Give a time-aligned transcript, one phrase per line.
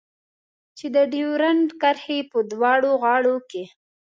[0.77, 3.63] چې د ډيورنډ کرښې په دواړو غاړو کې.